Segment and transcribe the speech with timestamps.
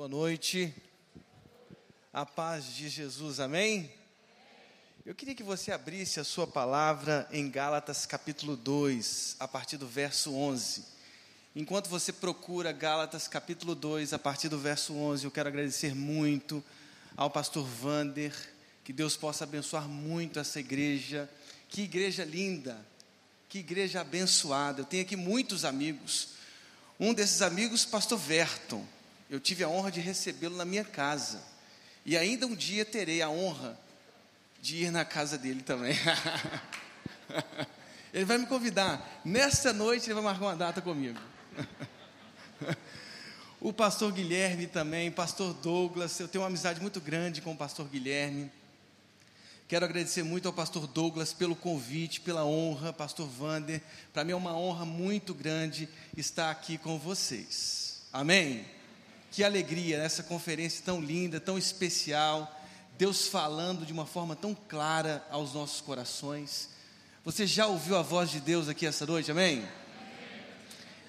[0.00, 0.74] Boa noite.
[2.10, 3.92] A paz de Jesus, amém?
[5.04, 9.86] Eu queria que você abrisse a sua palavra em Gálatas capítulo 2, a partir do
[9.86, 10.86] verso 11.
[11.54, 16.64] Enquanto você procura Gálatas capítulo 2, a partir do verso 11, eu quero agradecer muito
[17.14, 18.34] ao pastor Vander,
[18.82, 21.28] que Deus possa abençoar muito essa igreja.
[21.68, 22.82] Que igreja linda,
[23.50, 24.80] que igreja abençoada.
[24.80, 26.28] Eu tenho aqui muitos amigos.
[26.98, 28.82] Um desses amigos, pastor Verton.
[29.30, 31.40] Eu tive a honra de recebê-lo na minha casa.
[32.04, 33.78] E ainda um dia terei a honra
[34.60, 35.94] de ir na casa dele também.
[38.12, 39.22] ele vai me convidar.
[39.24, 41.20] Nesta noite ele vai marcar uma data comigo.
[43.60, 46.18] o pastor Guilherme também, pastor Douglas.
[46.18, 48.50] Eu tenho uma amizade muito grande com o pastor Guilherme.
[49.68, 53.80] Quero agradecer muito ao pastor Douglas pelo convite, pela honra, pastor Vander.
[54.12, 58.02] Para mim é uma honra muito grande estar aqui com vocês.
[58.12, 58.79] Amém?
[59.30, 62.60] Que alegria nessa conferência tão linda, tão especial.
[62.98, 66.70] Deus falando de uma forma tão clara aos nossos corações.
[67.24, 69.66] Você já ouviu a voz de Deus aqui essa noite, amém?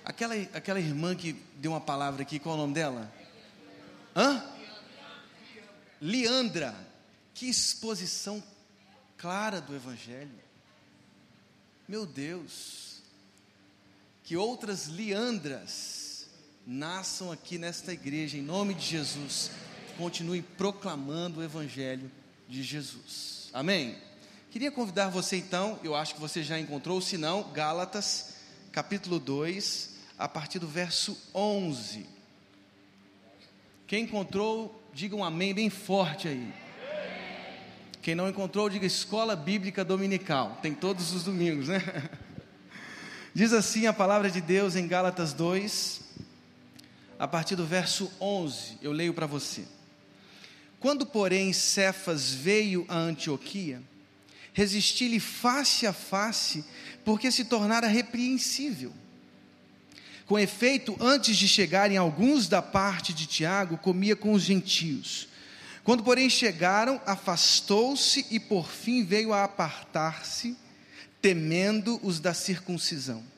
[0.06, 3.12] Aquela, aquela irmã que deu uma palavra aqui, qual é o nome dela?
[4.16, 4.44] Hã?
[6.00, 6.76] Leandra.
[7.34, 8.44] Que exposição
[9.18, 10.30] clara do Evangelho.
[11.88, 13.02] Meu Deus.
[14.24, 16.11] Que outras Leandras
[16.66, 19.52] nasçam aqui nesta igreja, em nome de Jesus.
[19.98, 22.12] Continuem proclamando o Evangelho
[22.48, 23.50] de Jesus.
[23.54, 23.98] Amém?
[24.50, 28.36] Queria convidar você então, eu acho que você já encontrou, se não, Gálatas,
[28.72, 32.06] capítulo 2, a partir do verso 11.
[33.88, 36.54] Quem encontrou, diga um amém bem forte aí.
[38.02, 40.58] Quem não encontrou, diga escola bíblica dominical.
[40.62, 41.82] Tem todos os domingos, né?
[43.34, 46.02] Diz assim a palavra de Deus em Gálatas 2,
[47.22, 49.64] a partir do verso 11, eu leio para você.
[50.80, 53.80] Quando, porém, Cefas veio a Antioquia,
[54.52, 56.66] resisti-lhe face a face,
[57.06, 58.92] porque se tornara repreensível.
[60.26, 65.28] Com efeito, antes de chegarem alguns da parte de Tiago, comia com os gentios.
[65.84, 70.58] Quando, porém, chegaram, afastou-se e por fim veio a apartar-se,
[71.22, 73.31] temendo os da circuncisão.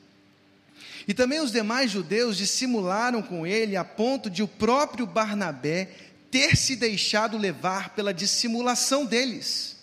[1.06, 5.90] E também os demais judeus dissimularam com ele a ponto de o próprio Barnabé
[6.30, 9.76] ter se deixado levar pela dissimulação deles.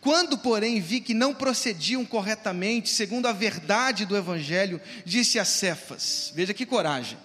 [0.00, 6.32] Quando, porém, vi que não procediam corretamente, segundo a verdade do Evangelho, disse a Cefas:
[6.34, 7.18] Veja que coragem,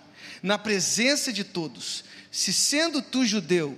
[0.44, 3.78] na presença de todos, se sendo tu judeu,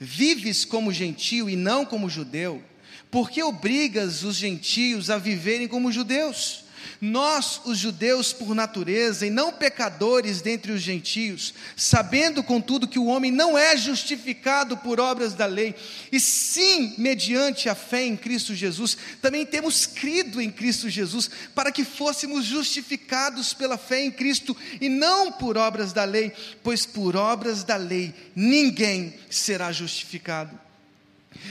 [0.00, 2.62] vives como gentio e não como judeu,
[3.10, 6.64] por que obrigas os gentios a viverem como judeus?
[7.00, 13.06] Nós, os judeus por natureza, e não pecadores dentre os gentios, sabendo contudo que o
[13.06, 15.74] homem não é justificado por obras da lei,
[16.10, 21.72] e sim mediante a fé em Cristo Jesus, também temos crido em Cristo Jesus, para
[21.72, 27.16] que fôssemos justificados pela fé em Cristo e não por obras da lei, pois por
[27.16, 30.67] obras da lei ninguém será justificado.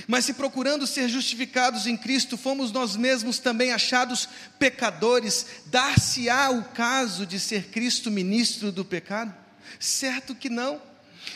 [0.07, 4.27] Mas se procurando ser justificados em Cristo, fomos nós mesmos também achados
[4.57, 9.33] pecadores, dar-se-á o caso de ser Cristo ministro do pecado?
[9.79, 10.81] Certo que não,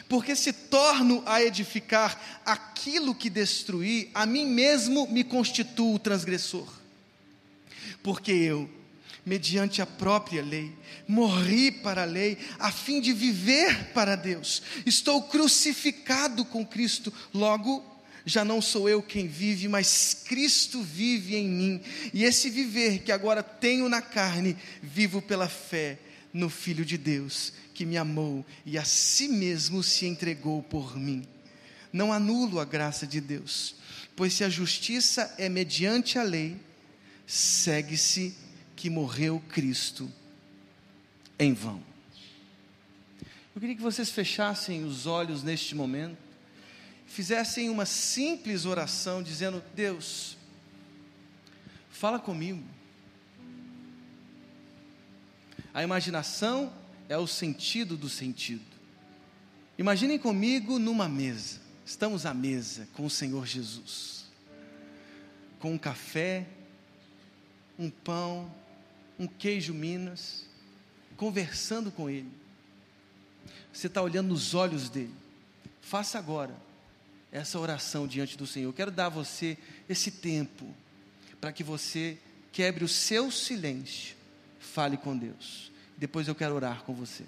[0.08, 6.68] porque se torno a edificar aquilo que destruí, a mim mesmo me constituo transgressor.
[8.02, 8.70] Porque eu,
[9.26, 10.76] mediante a própria lei,
[11.08, 14.64] morri para a lei, a fim de viver para Deus.
[14.86, 17.91] Estou crucificado com Cristo, logo
[18.26, 21.82] já não sou eu quem vive, mas Cristo vive em mim.
[22.14, 25.98] E esse viver que agora tenho na carne, vivo pela fé
[26.34, 31.24] no Filho de Deus, que me amou e a si mesmo se entregou por mim.
[31.92, 33.76] Não anulo a graça de Deus,
[34.16, 36.56] pois se a justiça é mediante a lei,
[37.26, 38.36] segue-se
[38.76, 40.10] que morreu Cristo
[41.38, 41.84] em vão.
[43.54, 46.31] Eu queria que vocês fechassem os olhos neste momento
[47.12, 50.38] fizessem uma simples oração dizendo: Deus,
[51.90, 52.64] fala comigo.
[55.74, 56.74] A imaginação
[57.08, 58.66] é o sentido do sentido.
[59.78, 61.60] Imaginem comigo numa mesa.
[61.86, 64.26] Estamos à mesa com o Senhor Jesus,
[65.60, 66.48] com um café,
[67.78, 68.54] um pão,
[69.20, 70.46] um queijo Minas,
[71.18, 72.32] conversando com Ele.
[73.74, 75.14] Você está olhando nos olhos dele.
[75.82, 76.71] Faça agora
[77.32, 78.70] essa oração diante do Senhor.
[78.70, 79.58] Eu quero dar a você
[79.88, 80.68] esse tempo
[81.40, 82.18] para que você
[82.52, 84.16] quebre o seu silêncio,
[84.60, 85.72] fale com Deus.
[85.98, 87.24] Depois eu quero orar com você.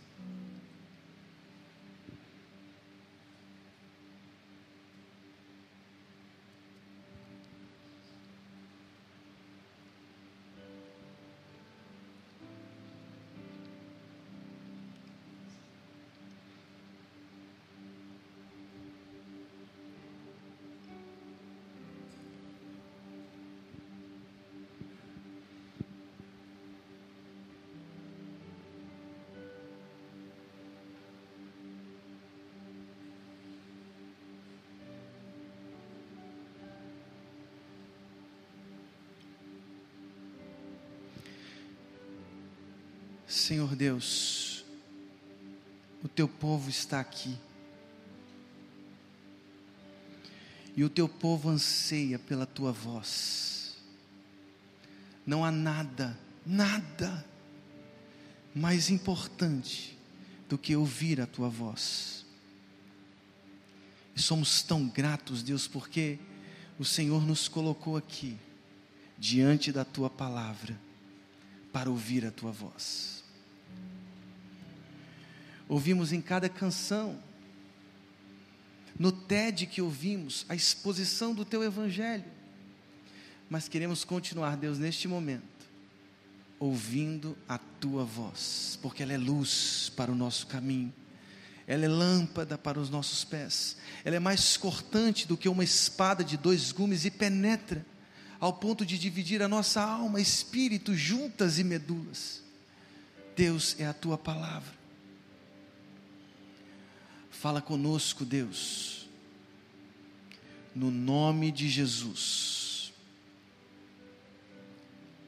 [43.34, 44.64] Senhor Deus,
[46.04, 47.36] o teu povo está aqui.
[50.78, 53.76] E o teu povo anseia pela tua voz.
[55.26, 56.16] Não há nada,
[56.46, 57.26] nada
[58.54, 59.98] mais importante
[60.48, 62.24] do que ouvir a tua voz.
[64.16, 66.20] E somos tão gratos, Deus, porque
[66.78, 68.38] o Senhor nos colocou aqui,
[69.18, 70.80] diante da tua palavra,
[71.72, 73.23] para ouvir a tua voz.
[75.68, 77.18] Ouvimos em cada canção,
[78.98, 82.26] no TED que ouvimos, a exposição do teu evangelho.
[83.50, 85.44] Mas queremos continuar, Deus, neste momento,
[86.60, 90.94] ouvindo a tua voz, porque ela é luz para o nosso caminho,
[91.66, 96.24] ela é lâmpada para os nossos pés, ela é mais cortante do que uma espada
[96.24, 97.86] de dois gumes e penetra
[98.40, 102.42] ao ponto de dividir a nossa alma, espírito, juntas e medulas.
[103.38, 104.83] Deus é a tua palavra.
[107.44, 109.06] Fala conosco, Deus,
[110.74, 112.94] no nome de Jesus.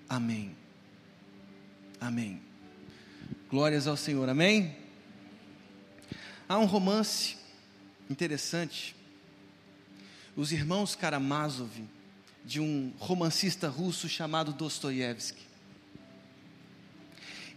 [0.08, 0.56] Amém.
[2.00, 2.42] Amém.
[3.50, 4.78] Glórias ao Senhor, amém?
[6.48, 7.36] Há um romance
[8.10, 8.96] interessante.
[10.38, 11.84] Os irmãos Karamazov,
[12.46, 15.44] de um romancista russo chamado Dostoiévski.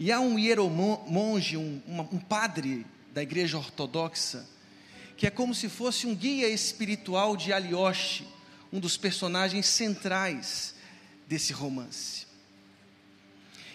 [0.01, 2.85] E há um hieromonge, um, um padre
[3.19, 4.47] da igreja ortodoxa,
[5.17, 8.25] que é como se fosse um guia espiritual de Alioshi,
[8.73, 10.73] um dos personagens centrais
[11.27, 12.29] desse romance.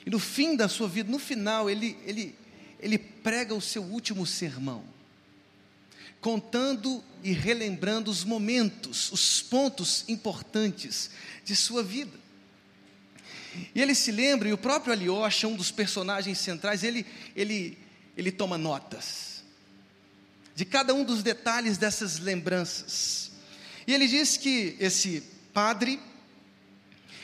[0.05, 2.33] E no fim da sua vida, no final, ele, ele,
[2.79, 4.81] ele prega o seu último sermão,
[6.21, 11.09] contando e relembrando os momentos, os pontos importantes
[11.43, 12.17] de sua vida.
[13.75, 17.05] E ele se lembra, e o próprio Alyosha, um dos personagens centrais, ele,
[17.35, 17.77] ele,
[18.15, 19.32] ele toma notas
[20.55, 23.31] de cada um dos detalhes dessas lembranças.
[23.87, 25.23] E ele diz que esse
[25.53, 25.99] padre,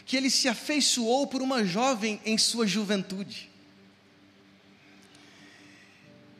[0.06, 3.50] que ele se afeiçoou por uma jovem em sua juventude.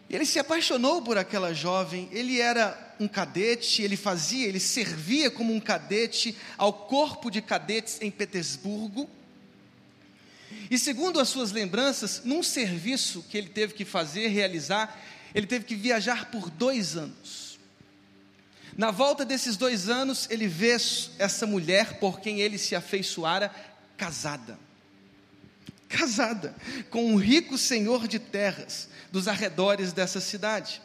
[0.10, 5.54] Ele se apaixonou por aquela jovem, ele era um cadete, ele fazia, ele servia como
[5.54, 9.08] um cadete ao corpo de cadetes em Petersburgo.
[10.70, 15.00] E segundo as suas lembranças, num serviço que ele teve que fazer, realizar,
[15.34, 17.60] ele teve que viajar por dois anos.
[18.78, 20.78] Na volta desses dois anos, ele vê
[21.18, 23.54] essa mulher por quem ele se afeiçoara
[23.98, 24.58] casada.
[25.88, 26.56] Casada
[26.90, 30.82] com um rico senhor de terras dos arredores dessa cidade.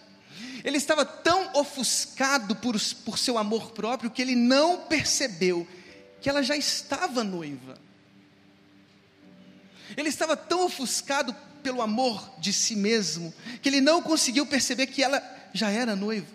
[0.65, 2.75] Ele estava tão ofuscado por,
[3.05, 5.69] por seu amor próprio que ele não percebeu
[6.21, 7.79] que ela já estava noiva.
[9.97, 15.03] Ele estava tão ofuscado pelo amor de si mesmo que ele não conseguiu perceber que
[15.03, 15.21] ela
[15.53, 16.27] já era noiva.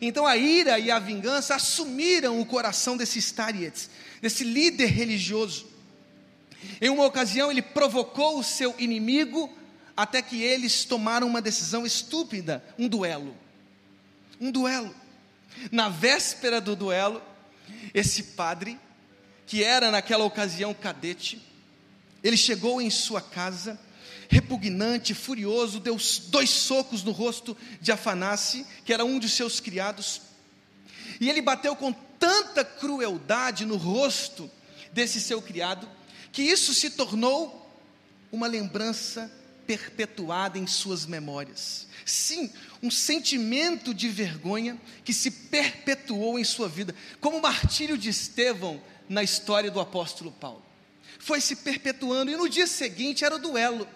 [0.00, 3.88] Então a ira e a vingança assumiram o coração desse Starietz,
[4.20, 5.66] desse líder religioso.
[6.80, 9.50] Em uma ocasião ele provocou o seu inimigo
[9.96, 13.34] até que eles tomaram uma decisão estúpida, um duelo.
[14.40, 14.94] Um duelo.
[15.70, 17.22] Na véspera do duelo,
[17.94, 18.78] esse padre,
[19.46, 21.42] que era naquela ocasião cadete,
[22.22, 23.78] ele chegou em sua casa
[24.32, 25.98] repugnante, furioso, deu
[26.28, 30.22] dois socos no rosto de Afanassi, que era um de seus criados,
[31.20, 34.50] e ele bateu com tanta crueldade no rosto
[34.90, 35.86] desse seu criado,
[36.32, 37.70] que isso se tornou
[38.32, 39.30] uma lembrança
[39.66, 41.86] perpetuada em suas memórias.
[42.06, 42.50] Sim,
[42.82, 48.80] um sentimento de vergonha que se perpetuou em sua vida, como o martírio de Estevão
[49.10, 50.64] na história do apóstolo Paulo.
[51.18, 53.86] Foi se perpetuando, e no dia seguinte era o duelo.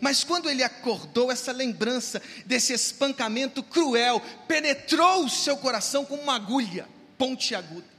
[0.00, 6.36] Mas quando ele acordou, essa lembrança desse espancamento cruel penetrou o seu coração como uma
[6.36, 7.92] agulha pontiaguda.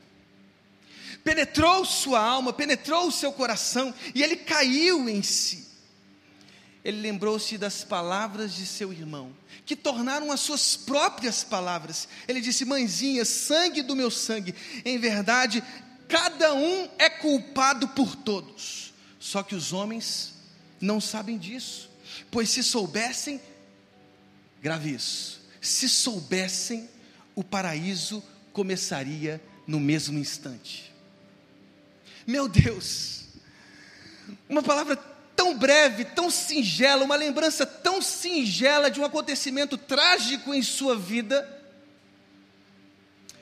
[1.23, 5.65] Penetrou sua alma, penetrou o seu coração e ele caiu em si.
[6.83, 9.33] Ele lembrou-se das palavras de seu irmão,
[9.65, 12.09] que tornaram as suas próprias palavras.
[12.27, 15.63] Ele disse: Mãezinha, sangue do meu sangue, em verdade,
[16.09, 20.32] cada um é culpado por todos, só que os homens
[20.83, 21.89] não sabem disso,
[22.29, 23.39] pois se soubessem,
[24.61, 26.89] grave isso, se soubessem,
[27.33, 28.21] o paraíso
[28.51, 30.93] começaria no mesmo instante.
[32.27, 33.23] Meu Deus,
[34.49, 34.97] uma palavra
[35.37, 41.49] tão breve, tão singela, uma lembrança tão singela de um acontecimento trágico em sua vida,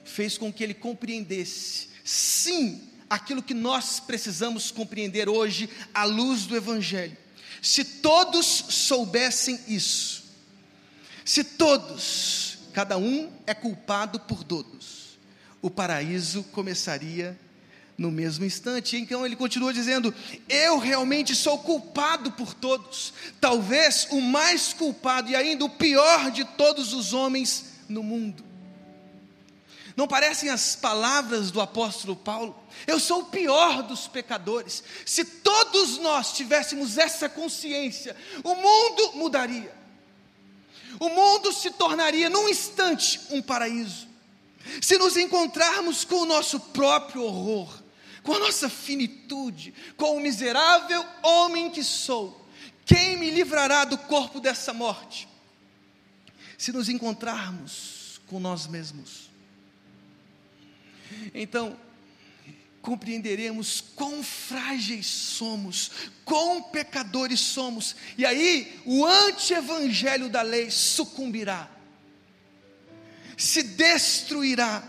[0.05, 6.55] fez com que ele compreendesse, sim, aquilo que nós precisamos compreender hoje à luz do
[6.55, 7.17] Evangelho
[7.62, 10.24] Se todos soubessem isso,
[11.24, 15.20] se todos, cada um é culpado por todos,
[15.62, 17.39] o paraíso começaria
[17.98, 18.98] no mesmo instante.
[18.98, 20.13] Então ele continua dizendo:
[20.50, 26.44] Eu realmente sou culpado por todos, talvez o mais culpado e ainda o pior de
[26.44, 28.50] todos os homens no mundo.
[29.95, 32.55] Não parecem as palavras do apóstolo Paulo?
[32.88, 34.83] Eu sou o pior dos pecadores.
[35.05, 39.74] Se todos nós tivéssemos essa consciência, o mundo mudaria.
[41.00, 44.07] O mundo se tornaria num instante um paraíso.
[44.81, 47.81] Se nos encontrarmos com o nosso próprio horror,
[48.24, 52.48] com a nossa finitude, com o miserável homem que sou,
[52.86, 55.27] quem me livrará do corpo dessa morte?
[56.57, 59.30] Se nos encontrarmos com nós mesmos,
[61.34, 61.77] então,
[62.82, 65.91] compreenderemos quão frágeis somos,
[66.25, 71.70] quão pecadores somos, e aí o anti-evangelho da lei sucumbirá,
[73.38, 74.84] se destruirá,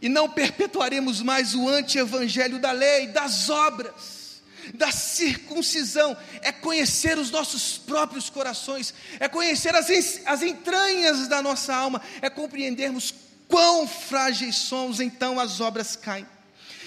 [0.00, 4.42] e não perpetuaremos mais o anti-evangelho da lei, das obras,
[4.74, 9.88] da circuncisão, é conhecer os nossos próprios corações, é conhecer as,
[10.26, 13.14] as entranhas da nossa alma, é compreendermos
[13.52, 16.26] quão frágeis somos, então as obras caem,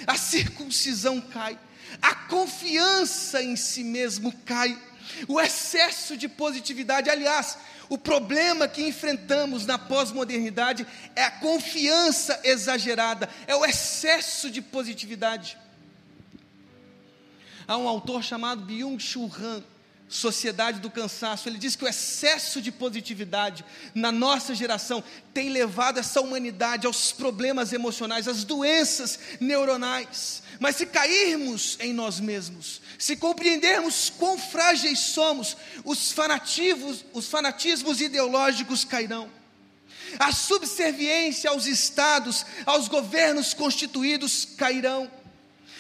[0.07, 1.59] a circuncisão cai,
[2.01, 4.75] a confiança em si mesmo cai,
[5.27, 13.29] o excesso de positividade, aliás, o problema que enfrentamos na pós-modernidade é a confiança exagerada,
[13.45, 15.59] é o excesso de positividade.
[17.67, 19.63] Há um autor chamado Byung-Chul Han,
[20.07, 21.49] sociedade do cansaço.
[21.49, 27.11] Ele diz que o excesso de positividade na nossa geração tem levado essa humanidade aos
[27.11, 30.43] problemas emocionais, às doenças neuronais.
[30.59, 37.99] Mas se cairmos em nós mesmos, se compreendermos quão frágeis somos, os fanatismos, os fanatismos
[37.99, 39.29] ideológicos cairão.
[40.19, 45.11] A subserviência aos estados, aos governos constituídos cairão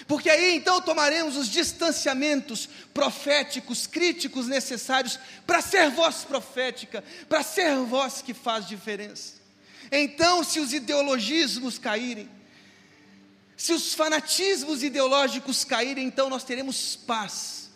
[0.07, 7.75] porque aí então tomaremos os distanciamentos proféticos, críticos necessários para ser voz profética, para ser
[7.77, 9.33] voz que faz diferença.
[9.91, 12.29] Então, se os ideologismos caírem,
[13.57, 17.69] se os fanatismos ideológicos caírem, então nós teremos paz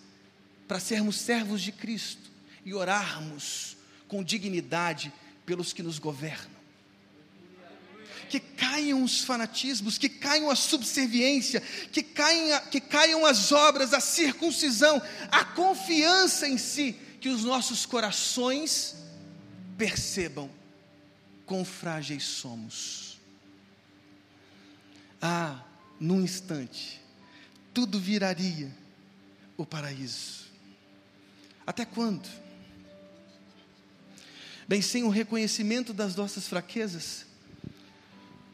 [0.68, 2.30] para sermos servos de Cristo
[2.64, 3.76] e orarmos
[4.08, 5.12] com dignidade
[5.46, 6.59] pelos que nos governam
[8.30, 14.00] que caiam os fanatismos, que caiam a subserviência, que, caiam, que caiam as obras, a
[14.00, 18.96] circuncisão, a confiança em si, que os nossos corações
[19.78, 20.50] percebam
[21.46, 23.18] quão frágeis somos.
[25.22, 25.62] Ah,
[26.00, 27.02] num instante,
[27.74, 28.72] tudo viraria
[29.58, 30.46] o paraíso.
[31.66, 32.30] Até quando?
[34.68, 37.26] Bem, sem o reconhecimento das nossas fraquezas,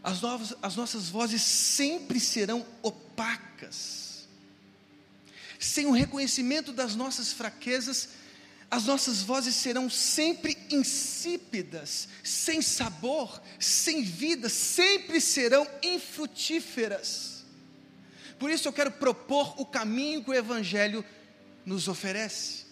[0.05, 4.27] as, novas, as nossas vozes sempre serão opacas.
[5.59, 8.09] Sem o reconhecimento das nossas fraquezas,
[8.69, 17.43] as nossas vozes serão sempre insípidas, sem sabor, sem vida, sempre serão infrutíferas.
[18.37, 21.03] Por isso eu quero propor o caminho que o Evangelho
[21.65, 22.65] nos oferece.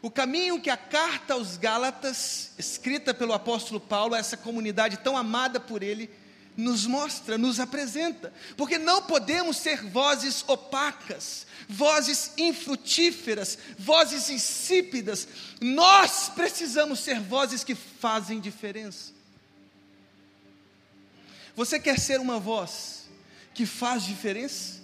[0.00, 5.60] O caminho que a carta aos Gálatas, escrita pelo apóstolo Paulo, essa comunidade tão amada
[5.60, 6.23] por ele,
[6.56, 15.26] nos mostra, nos apresenta, porque não podemos ser vozes opacas, vozes infrutíferas, vozes insípidas,
[15.60, 19.12] nós precisamos ser vozes que fazem diferença.
[21.56, 23.04] Você quer ser uma voz
[23.52, 24.82] que faz diferença?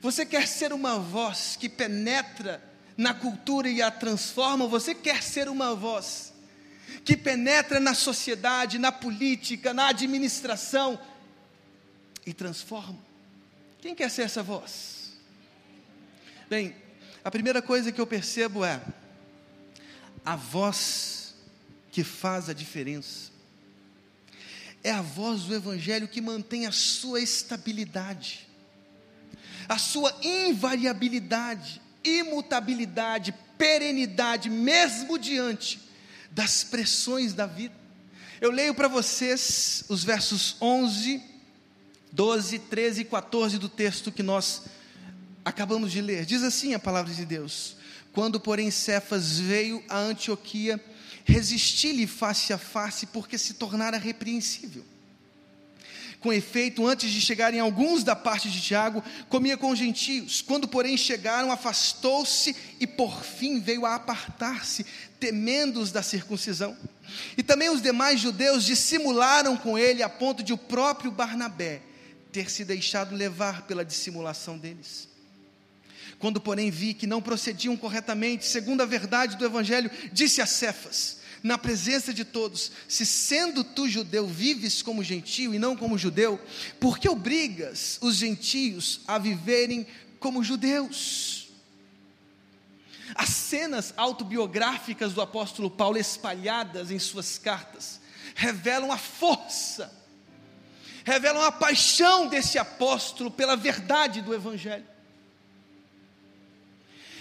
[0.00, 2.62] Você quer ser uma voz que penetra
[2.96, 4.66] na cultura e a transforma?
[4.68, 6.33] Você quer ser uma voz
[7.04, 10.98] que penetra na sociedade, na política, na administração
[12.26, 12.98] e transforma.
[13.80, 15.12] Quem quer ser essa voz?
[16.48, 16.74] Bem,
[17.22, 18.80] a primeira coisa que eu percebo é
[20.24, 21.34] a voz
[21.90, 23.30] que faz a diferença.
[24.82, 28.48] É a voz do Evangelho que mantém a sua estabilidade,
[29.68, 35.80] a sua invariabilidade, imutabilidade, perenidade, mesmo diante
[36.34, 37.74] das pressões da vida.
[38.40, 41.22] Eu leio para vocês os versos 11,
[42.12, 44.62] 12, 13 e 14 do texto que nós
[45.44, 46.26] acabamos de ler.
[46.26, 47.76] Diz assim a palavra de Deus:
[48.12, 50.82] Quando, porém, Cefas veio a Antioquia,
[51.24, 54.84] resisti-lhe face a face, porque se tornara repreensível.
[56.24, 60.40] Com efeito, antes de chegarem alguns da parte de Tiago, comia com os gentios.
[60.40, 64.86] Quando, porém, chegaram, afastou-se e por fim veio a apartar-se,
[65.24, 66.76] temendo-os da circuncisão.
[67.34, 71.80] E também os demais judeus dissimularam com ele, a ponto de o próprio Barnabé
[72.30, 75.08] ter se deixado levar pela dissimulação deles.
[76.18, 81.20] Quando, porém, vi que não procediam corretamente, segundo a verdade do Evangelho, disse a Cefas:
[81.42, 86.38] na presença de todos: Se sendo tu judeu, vives como gentio e não como judeu,
[86.78, 89.86] por que obrigas os gentios a viverem
[90.20, 91.43] como judeus?
[93.14, 98.00] As cenas autobiográficas do apóstolo Paulo, espalhadas em suas cartas,
[98.34, 99.92] revelam a força,
[101.04, 104.86] revelam a paixão desse apóstolo pela verdade do Evangelho.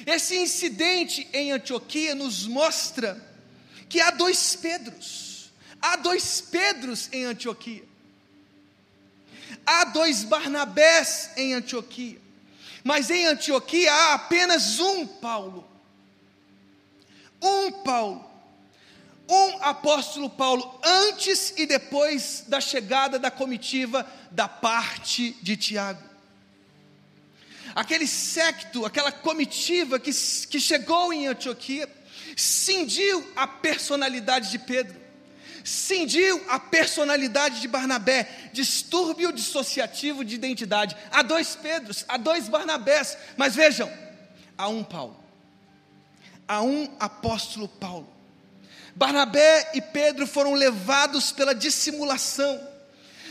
[0.06, 3.22] Esse incidente em Antioquia nos mostra
[3.88, 5.52] que há dois Pedros.
[5.82, 7.84] Há dois Pedros em Antioquia.
[9.66, 12.20] Há dois Barnabés em Antioquia.
[12.84, 15.73] Mas em Antioquia há apenas um Paulo.
[17.44, 18.32] Um Paulo.
[19.30, 26.04] Um apóstolo Paulo, antes e depois da chegada da comitiva da parte de Tiago.
[27.76, 31.90] Aquele secto, aquela comitiva que, que chegou em Antioquia,
[32.36, 35.00] cindiu a personalidade de Pedro,
[35.64, 40.96] cindiu a personalidade de Barnabé, distúrbio dissociativo de identidade.
[41.12, 43.92] Há dois Pedros, há dois Barnabés, mas vejam,
[44.58, 45.23] há um Paulo,
[46.48, 48.08] há um apóstolo Paulo.
[48.96, 52.74] Barnabé e Pedro foram levados pela dissimulação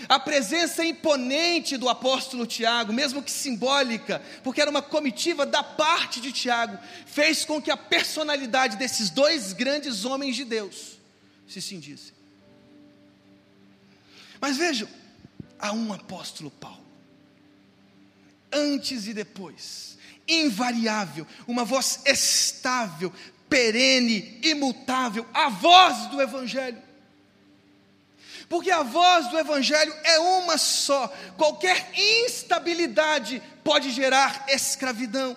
[0.09, 6.21] a presença imponente do apóstolo Tiago, mesmo que simbólica, porque era uma comitiva da parte
[6.21, 10.99] de Tiago, fez com que a personalidade desses dois grandes homens de Deus
[11.47, 12.13] se cindisse.
[14.41, 14.89] Mas vejam,
[15.59, 16.83] há um apóstolo Paulo,
[18.51, 19.97] antes e depois,
[20.41, 23.13] invariável, uma voz estável,
[23.49, 26.93] perene, imutável, a voz do Evangelho
[28.53, 31.11] porque a voz do Evangelho é uma só.
[31.39, 35.35] Qualquer instabilidade pode gerar escravidão.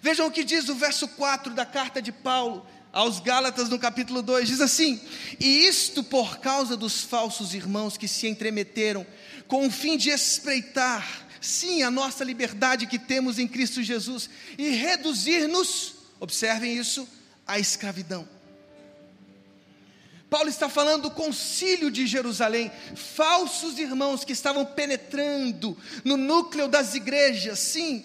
[0.00, 4.22] Vejam o que diz o verso 4 da carta de Paulo aos Gálatas, no capítulo
[4.22, 4.98] 2: diz assim:
[5.38, 9.06] E isto por causa dos falsos irmãos que se entremeteram,
[9.46, 14.70] com o fim de espreitar, sim, a nossa liberdade que temos em Cristo Jesus, e
[14.70, 17.08] reduzir-nos, observem isso,
[17.46, 18.28] à escravidão.
[20.30, 26.94] Paulo está falando do concílio de Jerusalém, falsos irmãos que estavam penetrando no núcleo das
[26.94, 28.04] igrejas, sim,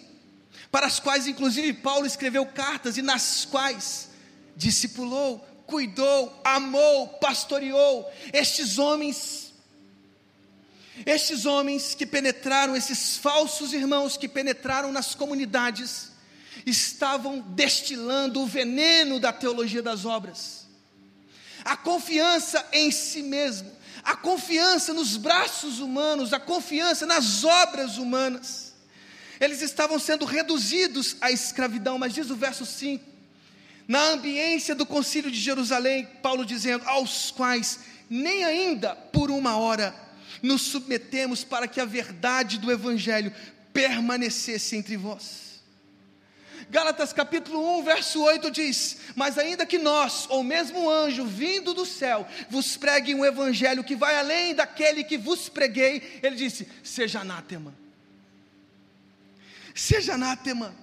[0.72, 4.10] para as quais inclusive Paulo escreveu cartas e nas quais
[4.56, 9.49] discipulou, cuidou, amou, pastoreou estes homens
[11.06, 16.12] estes homens que penetraram, esses falsos irmãos que penetraram nas comunidades,
[16.66, 20.60] estavam destilando o veneno da teologia das obras
[21.64, 23.72] a confiança em si mesmo,
[24.04, 28.74] a confiança nos braços humanos, a confiança nas obras humanas.
[29.40, 33.04] Eles estavam sendo reduzidos à escravidão, mas diz o verso 5:
[33.88, 39.94] na ambiência do concílio de Jerusalém, Paulo dizendo: aos quais nem ainda por uma hora
[40.42, 43.34] nos submetemos para que a verdade do Evangelho
[43.74, 45.50] permanecesse entre vós.
[46.70, 51.74] Gálatas capítulo 1, verso 8 diz: Mas ainda que nós, ou mesmo um anjo vindo
[51.74, 56.68] do céu, vos pregue um evangelho que vai além daquele que vos preguei, ele disse:
[56.84, 57.74] Seja anátema.
[59.74, 60.76] Seja anátema.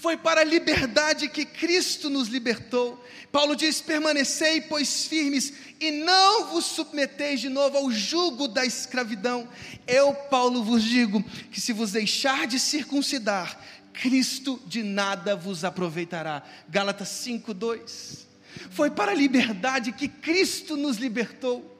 [0.00, 3.04] Foi para a liberdade que Cristo nos libertou.
[3.32, 9.48] Paulo diz: permanecei, pois firmes, e não vos submeteis de novo ao jugo da escravidão.
[9.88, 13.60] Eu, Paulo, vos digo que se vos deixar de circuncidar,
[13.92, 16.44] Cristo de nada vos aproveitará.
[16.68, 18.28] Gálatas 5:2.
[18.70, 21.76] Foi para a liberdade que Cristo nos libertou.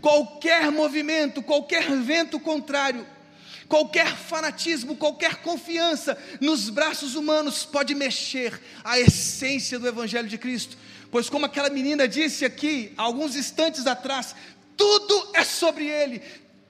[0.00, 3.04] Qualquer movimento, qualquer vento contrário,
[3.68, 10.76] qualquer fanatismo, qualquer confiança nos braços humanos pode mexer a essência do Evangelho de Cristo.
[11.10, 14.34] Pois, como aquela menina disse aqui, alguns instantes atrás,
[14.76, 16.22] tudo é sobre Ele,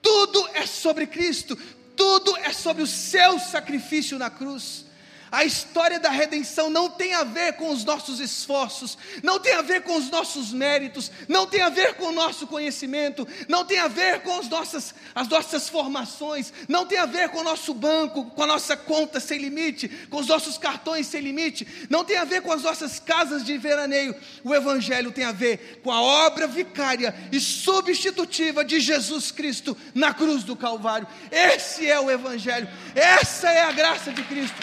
[0.03, 1.57] tudo é sobre Cristo,
[1.97, 4.88] tudo é sobre o seu sacrifício na cruz.
[5.31, 9.63] A história da redenção não tem a ver com os nossos esforços, não tem a
[9.63, 13.79] ver com os nossos méritos, não tem a ver com o nosso conhecimento, não tem
[13.79, 17.75] a ver com as nossas, as nossas formações, não tem a ver com o nosso
[17.75, 22.17] banco, com a nossa conta sem limite, com os nossos cartões sem limite, não tem
[22.17, 24.15] a ver com as nossas casas de veraneio.
[24.43, 30.15] O Evangelho tem a ver com a obra vicária e substitutiva de Jesus Cristo na
[30.15, 31.07] cruz do Calvário.
[31.31, 34.57] Esse é o Evangelho, essa é a graça de Cristo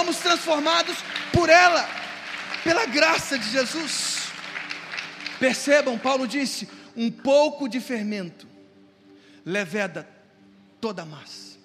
[0.00, 0.96] somos transformados
[1.30, 1.86] por ela,
[2.64, 4.30] pela graça de Jesus.
[5.38, 8.48] Percebam, Paulo disse: um pouco de fermento
[9.44, 10.08] leveda
[10.80, 11.58] toda a massa.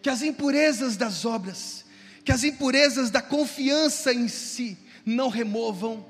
[0.00, 1.84] Que as impurezas das obras,
[2.24, 6.06] que as impurezas da confiança em si, não removam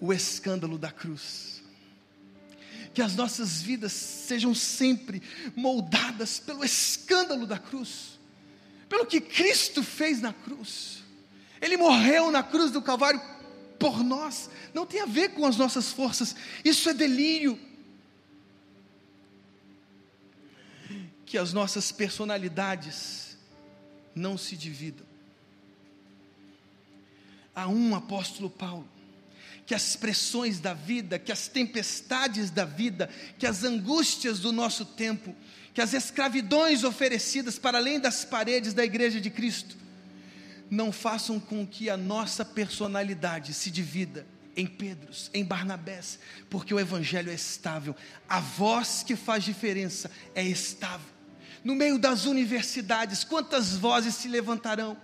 [0.00, 1.62] o escândalo da cruz.
[2.94, 5.22] Que as nossas vidas sejam sempre
[5.54, 8.15] moldadas pelo escândalo da cruz
[8.88, 11.02] pelo que Cristo fez na cruz.
[11.60, 13.20] Ele morreu na cruz do Calvário
[13.78, 17.58] por nós, não tem a ver com as nossas forças, isso é delírio.
[21.24, 23.36] Que as nossas personalidades
[24.14, 25.04] não se dividam.
[27.54, 28.88] Há um apóstolo Paulo,
[29.64, 34.84] que as pressões da vida, que as tempestades da vida, que as angústias do nosso
[34.84, 35.34] tempo,
[35.72, 39.76] que as escravidões oferecidas para além das paredes da igreja de Cristo
[40.70, 46.80] não façam com que a nossa personalidade se divida em Pedros, em Barnabés, porque o
[46.80, 47.94] evangelho é estável.
[48.28, 51.14] A voz que faz diferença é estável.
[51.62, 54.96] No meio das universidades, quantas vozes se levantarão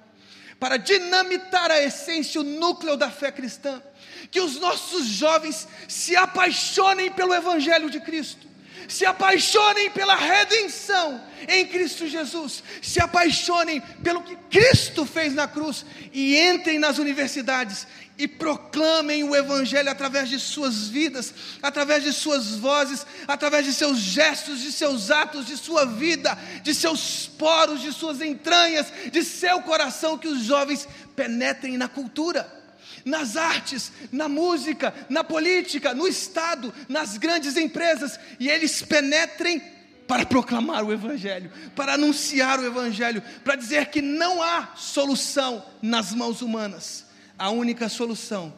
[0.59, 3.83] para dinamitar a essência, o núcleo da fé cristã?
[4.31, 8.53] Que os nossos jovens se apaixonem pelo evangelho de Cristo
[8.89, 15.85] se apaixonem pela redenção em Cristo Jesus, se apaixonem pelo que Cristo fez na cruz
[16.13, 17.87] e entrem nas universidades
[18.19, 21.33] e proclamem o Evangelho através de suas vidas,
[21.63, 26.75] através de suas vozes, através de seus gestos, de seus atos, de sua vida, de
[26.75, 32.62] seus poros, de suas entranhas, de seu coração, que os jovens penetrem na cultura
[33.05, 39.62] nas artes, na música, na política, no Estado, nas grandes empresas, e eles penetrem
[40.07, 46.12] para proclamar o Evangelho, para anunciar o Evangelho, para dizer que não há solução nas
[46.12, 47.07] mãos humanas,
[47.38, 48.55] a única solução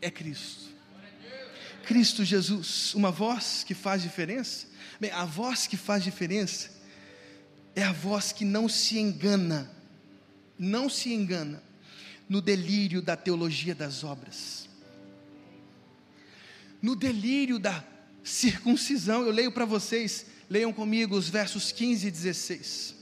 [0.00, 0.68] é Cristo.
[1.84, 4.66] Cristo Jesus, uma voz que faz diferença?
[5.00, 6.70] Bem, a voz que faz diferença
[7.74, 9.70] é a voz que não se engana,
[10.58, 11.62] não se engana
[12.28, 14.68] no delírio da teologia das obras,
[16.82, 17.82] no delírio da
[18.22, 19.22] circuncisão.
[19.22, 22.94] Eu leio para vocês, leiam comigo os versos 15 e 16.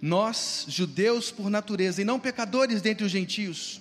[0.00, 3.80] Nós, judeus por natureza e não pecadores dentre os gentios,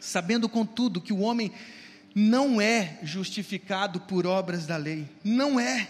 [0.00, 1.52] sabendo contudo que o homem
[2.14, 5.88] não é justificado por obras da lei, não é.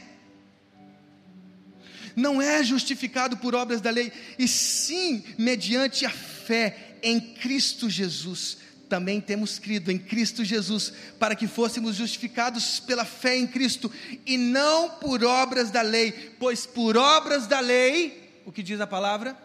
[2.15, 6.11] Não é justificado por obras da lei, e sim mediante a
[6.49, 8.57] fé em Cristo Jesus,
[8.89, 13.93] também temos crido em Cristo Jesus, para que fôssemos justificados pela fé em Cristo,
[14.25, 18.87] e não por obras da lei, pois por obras da lei, o que diz a
[18.87, 19.37] palavra?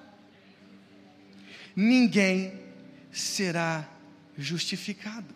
[1.75, 2.53] Ninguém
[3.11, 3.89] será
[4.37, 5.35] justificado.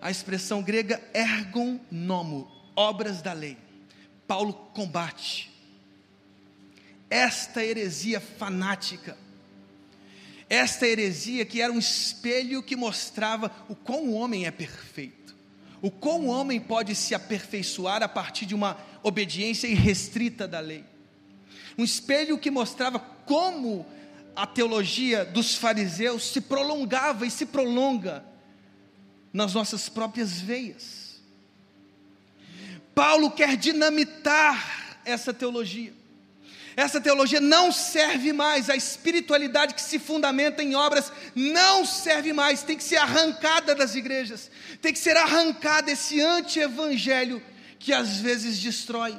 [0.00, 3.56] A expressão grega ergon nomo, obras da lei.
[4.26, 5.57] Paulo combate
[7.10, 9.16] esta heresia fanática,
[10.48, 15.34] esta heresia que era um espelho que mostrava o quão o homem é perfeito,
[15.80, 20.84] o quão o homem pode se aperfeiçoar a partir de uma obediência irrestrita da lei,
[21.76, 23.86] um espelho que mostrava como
[24.34, 28.24] a teologia dos fariseus se prolongava e se prolonga
[29.32, 31.20] nas nossas próprias veias.
[32.94, 35.97] Paulo quer dinamitar essa teologia.
[36.78, 42.62] Essa teologia não serve mais, a espiritualidade que se fundamenta em obras não serve mais,
[42.62, 44.48] tem que ser arrancada das igrejas,
[44.80, 47.42] tem que ser arrancada esse anti-evangelho
[47.80, 49.18] que às vezes destrói.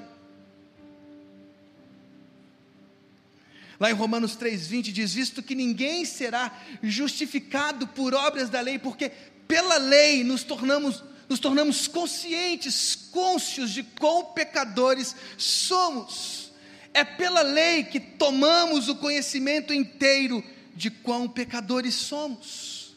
[3.77, 9.11] Lá em Romanos 3,20 diz: Visto que ninguém será justificado por obras da lei, porque
[9.49, 16.48] pela lei nos tornamos, nos tornamos conscientes, cônscios de quão pecadores somos.
[16.93, 20.43] É pela lei que tomamos o conhecimento inteiro
[20.75, 22.95] de quão pecadores somos.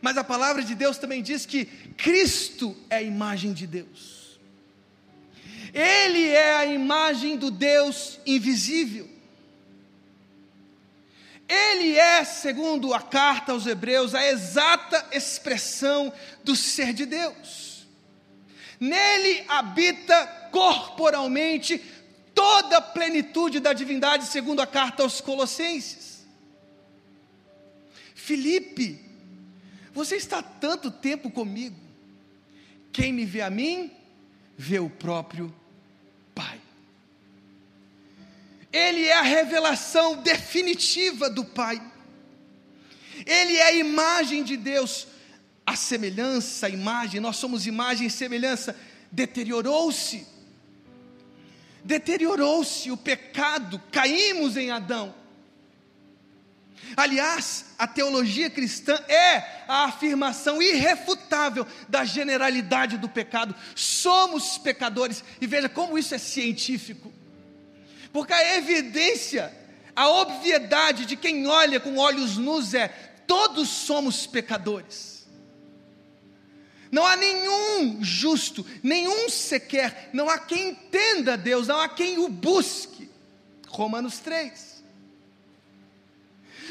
[0.00, 4.38] Mas a palavra de Deus também diz que Cristo é a imagem de Deus.
[5.72, 9.08] Ele é a imagem do Deus invisível.
[11.48, 16.12] Ele é, segundo a carta aos Hebreus, a exata expressão
[16.44, 17.88] do ser de Deus.
[18.78, 21.82] Nele habita corporalmente
[22.40, 26.24] toda a plenitude da divindade, segundo a carta aos Colossenses.
[28.14, 28.98] Felipe,
[29.92, 31.76] você está tanto tempo comigo,
[32.94, 33.92] quem me vê a mim,
[34.56, 35.54] vê o próprio
[36.34, 36.58] Pai.
[38.72, 41.78] Ele é a revelação definitiva do Pai.
[43.26, 45.06] Ele é a imagem de Deus.
[45.66, 48.74] A semelhança, a imagem, nós somos imagem e semelhança,
[49.12, 50.39] deteriorou-se.
[51.84, 55.14] Deteriorou-se o pecado, caímos em Adão.
[56.96, 63.54] Aliás, a teologia cristã é a afirmação irrefutável da generalidade do pecado.
[63.74, 67.12] Somos pecadores, e veja como isso é científico.
[68.12, 69.52] Porque a evidência,
[69.94, 72.88] a obviedade de quem olha com olhos nus é:
[73.26, 75.09] todos somos pecadores.
[76.90, 82.28] Não há nenhum justo, nenhum sequer, não há quem entenda Deus, não há quem o
[82.28, 83.08] busque.
[83.68, 84.82] Romanos 3.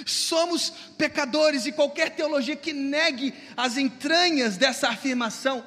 [0.05, 5.65] Somos pecadores e qualquer teologia que negue as entranhas dessa afirmação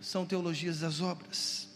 [0.00, 1.68] são teologias das obras.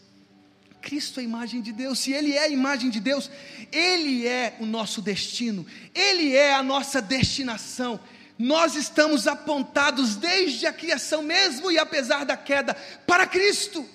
[0.81, 3.29] Cristo é a imagem de Deus, se Ele é a imagem de Deus,
[3.71, 7.99] Ele é o nosso destino, Ele é a nossa destinação.
[8.37, 13.87] Nós estamos apontados desde a criação, mesmo e apesar da queda, para Cristo.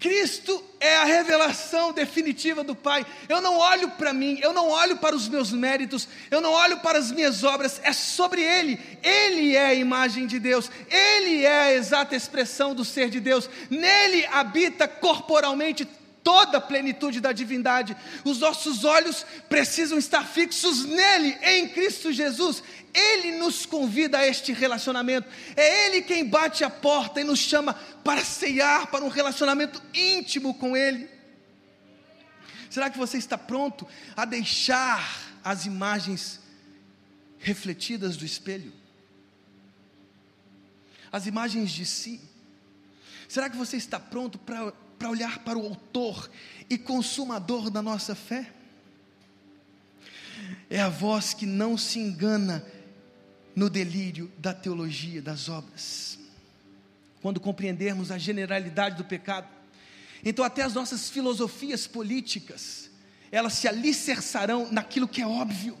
[0.00, 3.04] Cristo é a revelação definitiva do Pai.
[3.28, 6.78] Eu não olho para mim, eu não olho para os meus méritos, eu não olho
[6.78, 8.80] para as minhas obras, é sobre Ele.
[9.02, 13.48] Ele é a imagem de Deus, Ele é a exata expressão do ser de Deus,
[13.68, 15.86] nele habita corporalmente
[16.22, 17.96] toda a plenitude da divindade.
[18.24, 22.62] Os nossos olhos precisam estar fixos nele, em Cristo Jesus.
[22.92, 25.28] Ele nos convida a este relacionamento.
[25.56, 30.54] É Ele quem bate a porta e nos chama para ceiar, para um relacionamento íntimo
[30.54, 31.08] com Ele.
[32.68, 36.40] Será que você está pronto a deixar as imagens
[37.38, 38.72] refletidas do espelho?
[41.10, 42.20] As imagens de si?
[43.28, 46.30] Será que você está pronto para, para olhar para o Autor
[46.68, 48.52] e Consumador da nossa fé?
[50.68, 52.62] É a voz que não se engana
[53.56, 56.18] no delírio da teologia das obras.
[57.22, 59.48] Quando compreendermos a generalidade do pecado,
[60.22, 62.90] então até as nossas filosofias políticas,
[63.32, 65.78] elas se alicerçarão naquilo que é óbvio.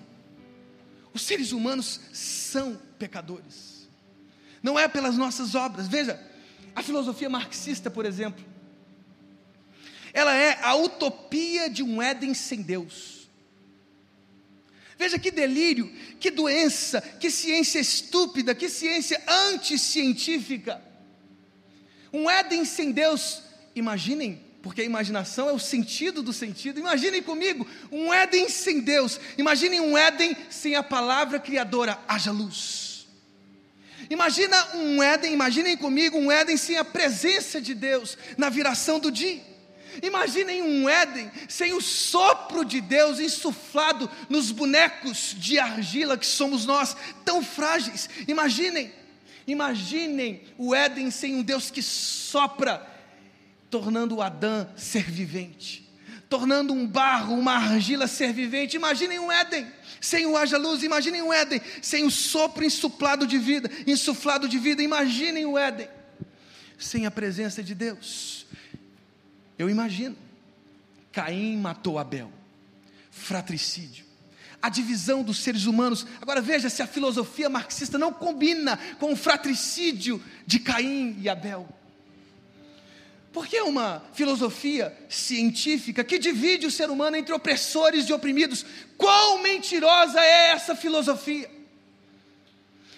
[1.12, 3.86] Os seres humanos são pecadores.
[4.62, 5.86] Não é pelas nossas obras.
[5.88, 6.18] Veja,
[6.74, 8.48] a filosofia marxista, por exemplo,
[10.12, 13.28] ela é a utopia de um Éden sem Deus.
[14.98, 20.82] Veja que delírio, que doença, que ciência estúpida, que ciência anticientífica.
[22.12, 23.42] Um Éden sem Deus,
[23.74, 26.78] imaginem, porque a imaginação é o sentido do sentido.
[26.78, 29.18] Imaginem comigo, um Éden sem Deus.
[29.38, 33.06] Imaginem um Éden sem a palavra criadora, haja luz.
[34.10, 39.10] Imagina um Éden, imaginem comigo um Éden sem a presença de Deus na viração do
[39.10, 39.49] dia.
[40.02, 46.64] Imaginem um Éden sem o sopro de Deus insuflado nos bonecos de argila que somos
[46.64, 48.08] nós, tão frágeis.
[48.26, 48.92] Imaginem,
[49.46, 52.86] imaginem o Éden sem um Deus que sopra,
[53.70, 55.88] tornando o Adão ser vivente,
[56.28, 58.76] tornando um barro, uma argila ser vivente.
[58.76, 59.66] Imaginem um Éden
[60.00, 64.58] sem o haja luz, imaginem um Éden sem o sopro insuplado de vida, insuflado de
[64.58, 64.82] vida.
[64.82, 65.88] Imaginem o Éden
[66.78, 68.46] sem a presença de Deus.
[69.60, 70.16] Eu imagino.
[71.12, 72.32] Caim matou Abel.
[73.10, 74.06] Fratricídio.
[74.62, 76.06] A divisão dos seres humanos.
[76.18, 81.68] Agora veja se a filosofia marxista não combina com o fratricídio de Caim e Abel.
[83.34, 88.64] Porque é uma filosofia científica que divide o ser humano entre opressores e oprimidos.
[88.96, 91.50] Quão mentirosa é essa filosofia?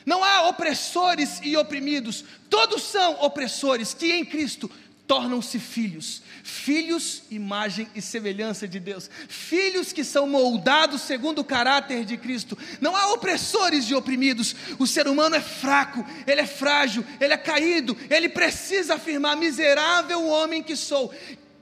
[0.07, 4.71] Não há opressores e oprimidos, todos são opressores que em Cristo
[5.13, 12.07] tornam-se filhos, filhos, imagem e semelhança de Deus, filhos que são moldados segundo o caráter
[12.07, 12.57] de Cristo.
[12.81, 14.57] Não há opressores e oprimidos.
[14.79, 20.27] O ser humano é fraco, ele é frágil, ele é caído, ele precisa afirmar: miserável
[20.27, 21.13] homem que sou.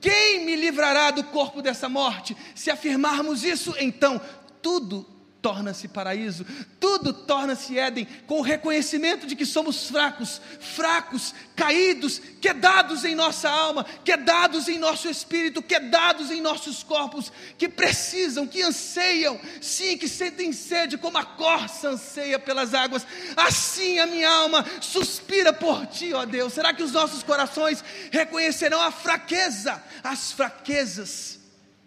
[0.00, 2.36] Quem me livrará do corpo dessa morte?
[2.54, 4.20] Se afirmarmos isso, então
[4.62, 5.04] tudo
[5.42, 6.44] torna-se paraíso,
[6.78, 13.48] tudo torna-se Éden, com o reconhecimento de que somos fracos, fracos, caídos, quedados em nossa
[13.48, 20.08] alma, quedados em nosso espírito, quedados em nossos corpos, que precisam, que anseiam, sim, que
[20.08, 26.12] sentem sede, como a corça anseia pelas águas, assim a minha alma suspira por ti,
[26.12, 26.52] ó Deus.
[26.52, 31.40] Será que os nossos corações reconhecerão a fraqueza, as fraquezas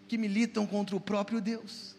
[0.08, 1.93] que militam contra o próprio Deus?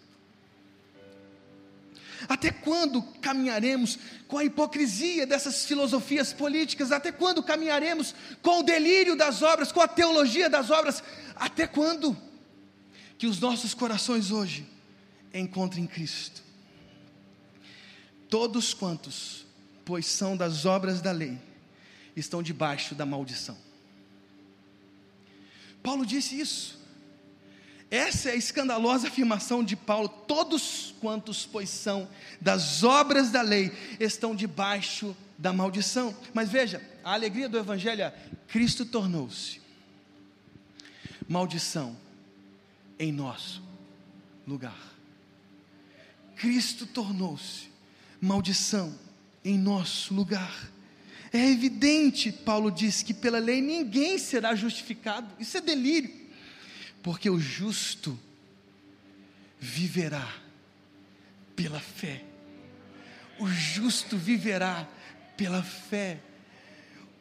[2.28, 3.97] Até quando caminharemos
[4.28, 6.91] com a hipocrisia dessas filosofias políticas?
[6.91, 11.04] Até quando caminharemos com o delírio das obras, com a teologia das obras?
[11.36, 12.15] Até quando?
[13.17, 14.67] Que os nossos corações hoje
[15.34, 16.43] encontrem Cristo.
[18.30, 19.45] Todos quantos,
[19.84, 21.38] pois são das obras da lei,
[22.15, 23.58] estão debaixo da maldição.
[25.84, 26.85] Paulo disse isso.
[27.89, 32.08] Essa é a escandalosa afirmação de Paulo: todos quantos, pois são
[32.41, 36.15] das obras da lei, estão debaixo da maldição.
[36.34, 38.13] Mas veja, a alegria do Evangelho é:
[38.48, 39.62] Cristo tornou-se
[41.28, 41.95] maldição
[42.98, 43.62] em nosso
[44.48, 44.93] lugar.
[46.36, 47.69] Cristo tornou-se
[48.19, 48.98] maldição
[49.43, 50.71] em nosso lugar.
[51.32, 55.28] É evidente, Paulo diz, que pela lei ninguém será justificado.
[55.39, 56.24] Isso é delírio
[57.06, 58.20] porque o justo
[59.60, 60.28] viverá
[61.56, 62.24] pela fé.
[63.38, 64.89] O justo viverá
[65.38, 66.18] pela fé.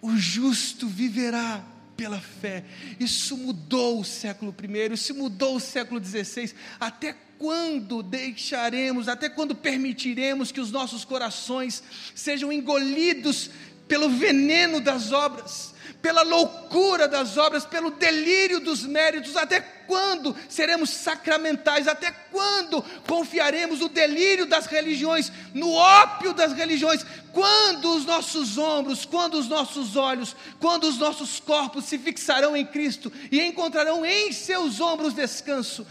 [0.01, 1.63] O justo viverá
[1.99, 2.65] pela fé.
[2.99, 6.55] Isso mudou o século I, isso mudou o século XVI.
[6.81, 11.83] Até quando deixaremos, até quando permitiremos que os nossos corações
[12.15, 13.51] sejam engolidos
[13.87, 15.75] pelo veneno das obras?
[16.05, 19.39] pela loucura das obras, pelo delírio dos méritos.
[19.39, 21.89] Até quando seremos sacramentais?
[21.89, 27.05] Até quando confiaremos no delírio das religiões, no ópio das religiões?
[27.33, 32.65] Quando os nossos ombros, quando os nossos olhos, quando os nossos corpos se fixarão em
[32.65, 35.87] Cristo e encontrarão em seus ombros descanso?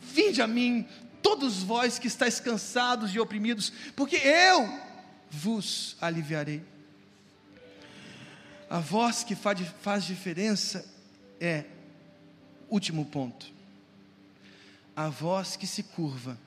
[0.00, 0.86] Vinde a mim,
[1.22, 4.68] todos vós que estáis cansados e oprimidos, porque eu
[5.30, 6.62] vos aliviarei.
[8.68, 10.84] A voz que faz diferença
[11.40, 11.64] é,
[12.72, 13.52] último ponto,
[14.96, 16.38] a voz que se curva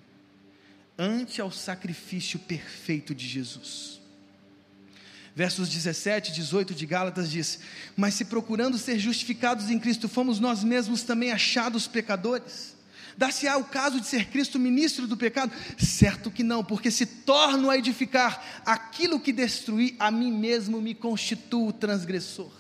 [0.97, 4.01] ante ao sacrifício perfeito de Jesus.
[5.35, 7.59] Versos 17 e 18 de Gálatas diz:
[7.95, 12.73] Mas se procurando ser justificados em Cristo, fomos nós mesmos também achados pecadores.
[13.17, 15.53] Dar-se-á o caso de ser Cristo ministro do pecado?
[15.77, 20.93] Certo que não, porque se torno a edificar aquilo que destruí, a mim mesmo me
[20.93, 22.51] constituo transgressor.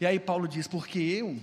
[0.00, 1.38] E aí Paulo diz: Porque eu,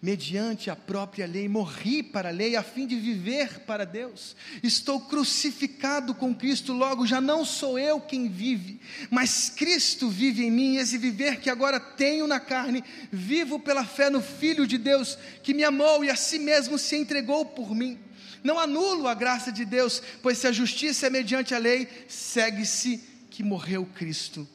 [0.00, 4.36] mediante a própria lei, morri para a lei a fim de viver para Deus.
[4.62, 8.80] Estou crucificado com Cristo, logo já não sou eu quem vive,
[9.10, 10.74] mas Cristo vive em mim.
[10.74, 15.18] E esse viver que agora tenho na carne, vivo pela fé no Filho de Deus,
[15.42, 17.98] que me amou e a si mesmo se entregou por mim.
[18.44, 23.02] Não anulo a graça de Deus, pois se a justiça é mediante a lei, segue-se
[23.30, 24.46] que morreu Cristo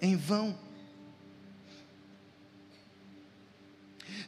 [0.00, 0.58] em vão.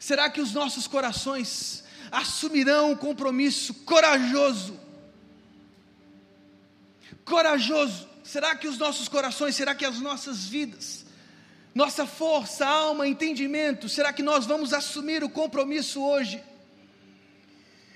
[0.04, 4.78] Será que os nossos corações assumirão um compromisso corajoso?
[7.24, 8.06] Corajoso.
[8.22, 11.06] Será que os nossos corações, será que as nossas vidas,
[11.74, 16.42] nossa força, alma, entendimento, será que nós vamos assumir o compromisso hoje?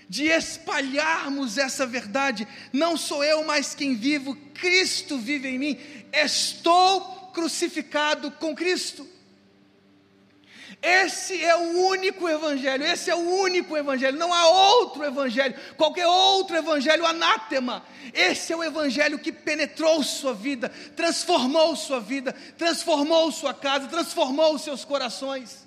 [0.09, 2.49] de espalharmos essa verdade.
[2.73, 5.79] Não sou eu mais quem vivo, Cristo vive em mim.
[6.11, 9.07] Estou crucificado com Cristo.
[10.81, 16.07] Esse é o único evangelho, esse é o único evangelho, não há outro evangelho, qualquer
[16.07, 17.85] outro evangelho anátema.
[18.15, 24.57] Esse é o evangelho que penetrou sua vida, transformou sua vida, transformou sua casa, transformou
[24.57, 25.67] seus corações.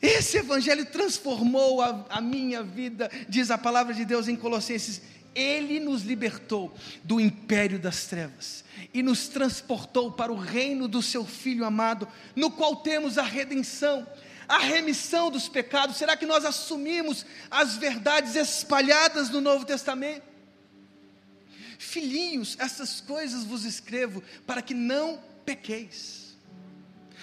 [0.00, 5.02] Esse evangelho transformou a, a minha vida, diz a palavra de Deus em Colossenses.
[5.34, 11.24] Ele nos libertou do império das trevas e nos transportou para o reino do seu
[11.24, 12.06] Filho amado,
[12.36, 14.06] no qual temos a redenção,
[14.48, 15.96] a remissão dos pecados.
[15.96, 20.24] Será que nós assumimos as verdades espalhadas no Novo Testamento?
[21.78, 26.36] Filhinhos, essas coisas vos escrevo para que não pequeis.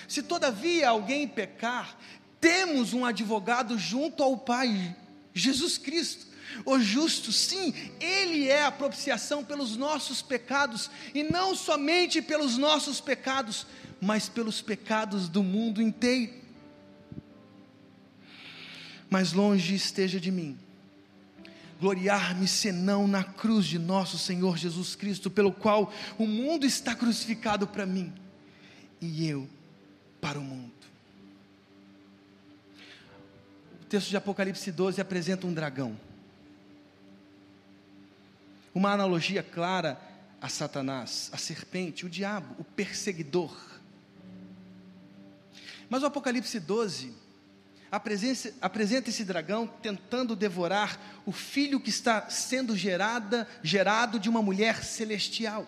[0.07, 1.97] Se todavia alguém pecar,
[2.41, 4.95] temos um advogado junto ao Pai,
[5.33, 6.29] Jesus Cristo
[6.65, 12.99] o justo, sim, Ele é a propiciação pelos nossos pecados, e não somente pelos nossos
[12.99, 13.65] pecados,
[14.01, 16.33] mas pelos pecados do mundo inteiro.
[19.09, 20.57] Mas longe esteja de mim
[21.79, 27.65] gloriar-me senão na cruz de nosso Senhor Jesus Cristo, pelo qual o mundo está crucificado
[27.65, 28.11] para mim
[28.99, 29.47] e eu
[30.19, 30.73] para o mundo.
[33.81, 35.97] O texto de Apocalipse 12 apresenta um dragão.
[38.73, 39.99] Uma analogia clara
[40.41, 43.55] a Satanás, a serpente, o diabo, o perseguidor.
[45.89, 47.13] Mas o Apocalipse 12
[47.91, 54.83] apresenta, esse dragão tentando devorar o filho que está sendo gerada, gerado de uma mulher
[54.83, 55.67] celestial.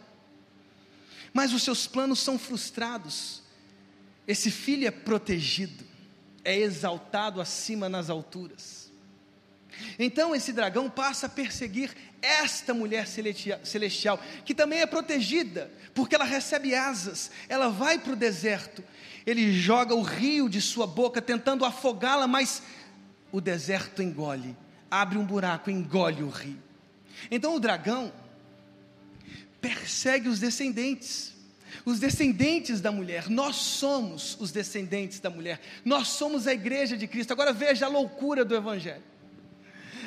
[1.34, 3.42] Mas os seus planos são frustrados.
[4.28, 5.84] Esse filho é protegido,
[6.44, 8.81] é exaltado acima nas alturas.
[9.98, 16.26] Então esse dragão passa a perseguir esta mulher celestial, que também é protegida, porque ela
[16.26, 18.84] recebe asas, ela vai para o deserto,
[19.26, 22.62] ele joga o rio de sua boca, tentando afogá-la, mas
[23.32, 24.56] o deserto engole,
[24.90, 26.60] abre um buraco, engole o rio.
[27.30, 28.12] Então o dragão
[29.60, 31.34] persegue os descendentes,
[31.86, 37.08] os descendentes da mulher, nós somos os descendentes da mulher, nós somos a igreja de
[37.08, 37.32] Cristo.
[37.32, 39.11] Agora veja a loucura do Evangelho.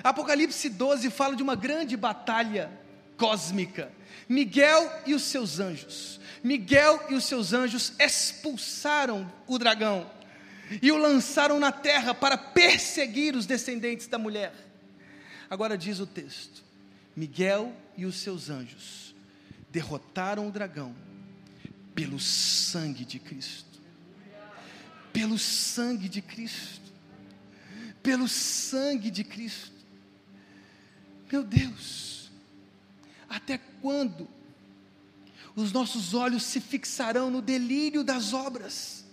[0.05, 2.71] Apocalipse 12 fala de uma grande batalha
[3.17, 3.91] cósmica.
[4.29, 6.21] Miguel e os seus anjos.
[6.43, 10.11] Miguel e os seus anjos expulsaram o dragão
[10.83, 14.53] e o lançaram na terra para perseguir os descendentes da mulher.
[15.49, 16.63] Agora diz o texto:
[17.17, 19.15] Miguel e os seus anjos
[19.71, 20.95] derrotaram o dragão
[21.95, 23.81] pelo sangue de Cristo.
[25.15, 26.93] Pelo sangue de Cristo.
[28.03, 29.74] Pelo sangue de Cristo.
[31.35, 32.30] Meu Deus,
[33.28, 34.28] até quando
[35.57, 39.05] os nossos olhos se fixarão no delírio das obras?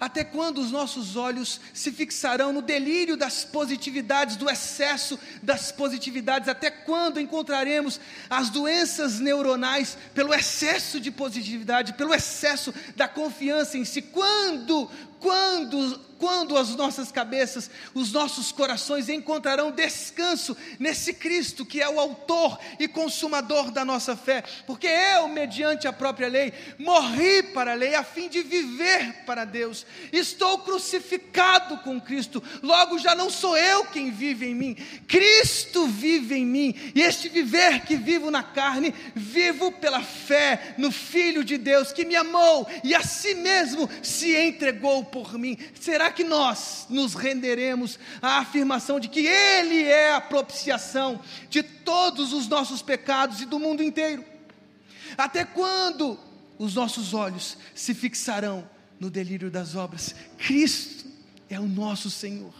[0.00, 6.48] Até quando os nossos olhos se fixarão no delírio das positividades, do excesso das positividades?
[6.48, 8.00] Até quando encontraremos
[8.30, 14.00] as doenças neuronais pelo excesso de positividade, pelo excesso da confiança em si?
[14.00, 21.88] Quando, quando quando as nossas cabeças, os nossos corações encontrarão descanso nesse Cristo que é
[21.88, 27.72] o autor e consumador da nossa fé, porque eu, mediante a própria lei, morri para
[27.72, 29.86] a lei a fim de viver para Deus.
[30.12, 34.76] Estou crucificado com Cristo, logo já não sou eu quem vive em mim,
[35.08, 40.92] Cristo vive em mim, e este viver que vivo na carne, vivo pela fé no
[40.92, 45.56] Filho de Deus que me amou e a si mesmo se entregou por mim.
[46.12, 52.46] Que nós nos renderemos à afirmação de que Ele é a propiciação de todos os
[52.46, 54.24] nossos pecados e do mundo inteiro?
[55.16, 56.18] Até quando
[56.58, 60.14] os nossos olhos se fixarão no delírio das obras?
[60.36, 61.06] Cristo
[61.48, 62.54] é o nosso Senhor.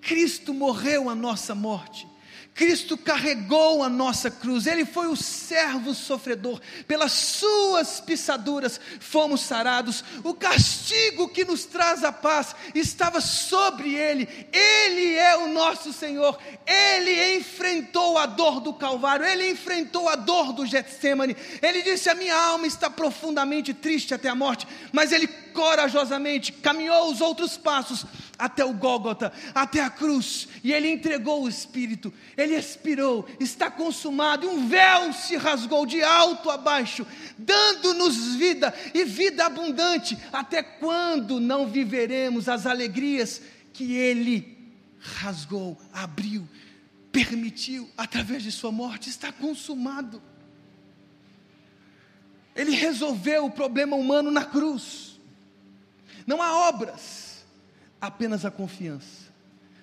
[0.00, 2.06] Cristo morreu a nossa morte
[2.60, 10.04] Cristo carregou a nossa cruz, Ele foi o servo sofredor, pelas Suas pisaduras fomos sarados,
[10.22, 16.38] o castigo que nos traz a paz estava sobre Ele, Ele é o nosso Senhor,
[16.66, 22.14] Ele enfrentou a dor do Calvário, Ele enfrentou a dor do Getsemane, Ele disse: A
[22.14, 28.04] minha alma está profundamente triste até a morte, mas Ele corajosamente caminhou os outros passos
[28.40, 34.46] até o Gólgota, até a cruz, e ele entregou o Espírito, ele expirou, está consumado,
[34.46, 40.16] e um véu se rasgou de alto a baixo, dando-nos vida e vida abundante.
[40.32, 43.42] Até quando não viveremos as alegrias
[43.74, 44.58] que ele
[44.98, 46.48] rasgou, abriu,
[47.12, 49.10] permitiu através de sua morte?
[49.10, 50.22] Está consumado.
[52.56, 55.20] Ele resolveu o problema humano na cruz.
[56.26, 57.29] Não há obras
[58.00, 59.30] apenas a confiança,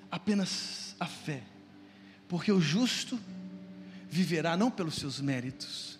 [0.09, 1.43] apenas a fé,
[2.28, 3.20] porque o justo
[4.09, 5.99] viverá não pelos seus méritos,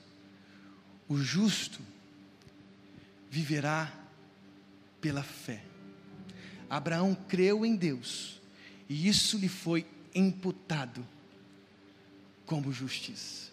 [1.08, 1.80] o justo
[3.30, 3.94] viverá
[5.00, 5.64] pela fé.
[6.70, 8.42] Abraão creu em Deus
[8.90, 11.06] e isso lhe foi imputado
[12.46, 13.52] como justiça.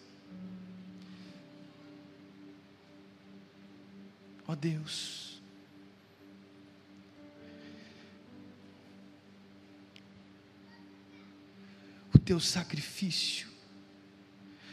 [4.47, 5.34] Ó oh Deus,
[12.25, 13.47] teu sacrifício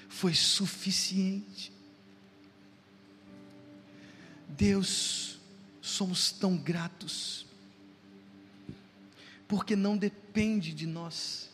[0.09, 1.71] foi suficiente.
[4.49, 5.39] Deus,
[5.81, 7.47] somos tão gratos,
[9.47, 11.51] porque não depende de nós,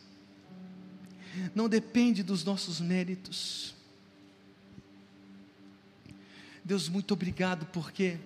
[1.53, 3.73] não depende dos nossos méritos.
[6.63, 8.19] Deus, muito obrigado, porque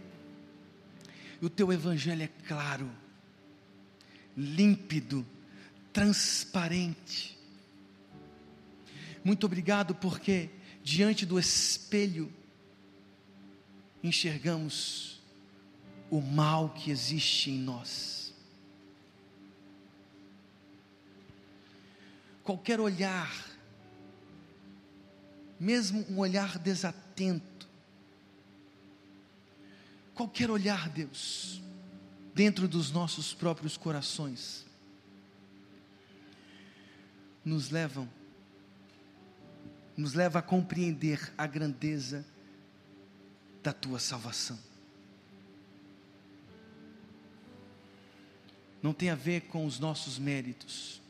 [1.41, 2.91] o teu evangelho é claro,
[4.35, 5.25] límpido,
[5.93, 7.33] transparente
[9.23, 10.49] Muito obrigado porque
[10.83, 12.31] diante do espelho
[14.03, 15.21] enxergamos
[16.11, 18.33] o mal que existe em nós.
[22.43, 23.33] Qualquer olhar,
[25.57, 27.69] mesmo um olhar desatento,
[30.13, 31.61] qualquer olhar, Deus,
[32.35, 34.65] dentro dos nossos próprios corações,
[37.45, 38.09] nos levam
[39.95, 42.25] nos leva a compreender a grandeza
[43.61, 44.59] da tua salvação.
[48.81, 51.01] Não tem a ver com os nossos méritos,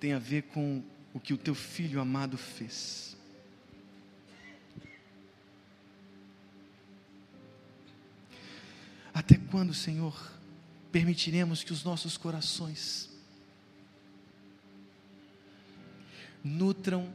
[0.00, 0.82] tem a ver com
[1.12, 3.16] o que o teu filho amado fez.
[9.12, 10.32] Até quando, Senhor,
[10.92, 13.15] permitiremos que os nossos corações
[16.46, 17.12] nutram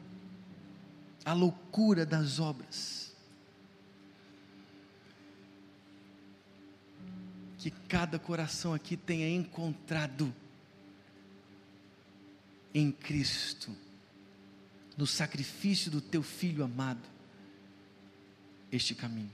[1.24, 3.16] a loucura das obras.
[7.58, 10.34] Que cada coração aqui tenha encontrado
[12.74, 13.76] em Cristo,
[14.98, 17.08] no sacrifício do teu filho amado,
[18.72, 19.32] este caminho,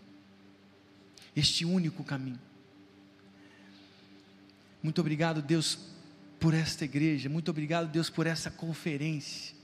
[1.36, 2.40] este único caminho.
[4.82, 5.78] Muito obrigado, Deus,
[6.40, 9.57] por esta igreja, muito obrigado, Deus, por essa conferência.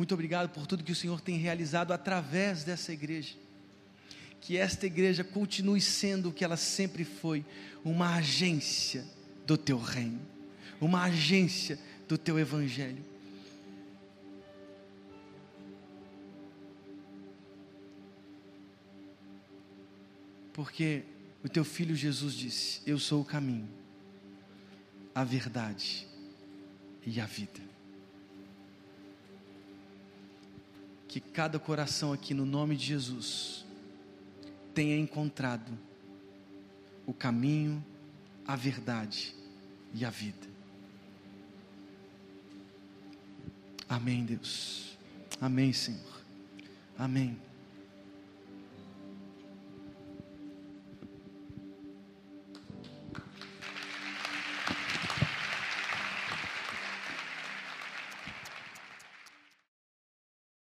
[0.00, 3.34] Muito obrigado por tudo que o Senhor tem realizado através dessa igreja.
[4.40, 7.44] Que esta igreja continue sendo o que ela sempre foi,
[7.84, 9.04] uma agência
[9.46, 10.18] do teu reino,
[10.80, 11.78] uma agência
[12.08, 13.04] do teu evangelho.
[20.54, 21.02] Porque
[21.44, 23.68] o teu filho Jesus disse: Eu sou o caminho,
[25.14, 26.08] a verdade
[27.04, 27.68] e a vida.
[31.10, 33.66] Que cada coração aqui, no nome de Jesus,
[34.72, 35.76] tenha encontrado
[37.04, 37.84] o caminho,
[38.46, 39.34] a verdade
[39.92, 40.46] e a vida.
[43.88, 44.96] Amém, Deus.
[45.40, 46.22] Amém, Senhor.
[46.96, 47.36] Amém.